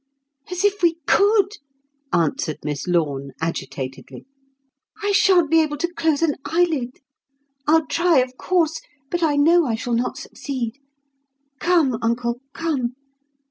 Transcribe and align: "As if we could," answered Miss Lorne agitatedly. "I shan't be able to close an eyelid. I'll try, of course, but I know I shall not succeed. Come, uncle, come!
"As 0.49 0.65
if 0.65 0.81
we 0.81 0.95
could," 1.05 1.57
answered 2.11 2.57
Miss 2.65 2.87
Lorne 2.87 3.33
agitatedly. 3.39 4.25
"I 5.03 5.11
shan't 5.11 5.51
be 5.51 5.61
able 5.61 5.77
to 5.77 5.93
close 5.93 6.23
an 6.23 6.37
eyelid. 6.43 7.01
I'll 7.67 7.85
try, 7.85 8.17
of 8.17 8.35
course, 8.35 8.81
but 9.11 9.21
I 9.21 9.35
know 9.35 9.67
I 9.67 9.75
shall 9.75 9.93
not 9.93 10.17
succeed. 10.17 10.79
Come, 11.59 11.99
uncle, 12.01 12.41
come! 12.51 12.95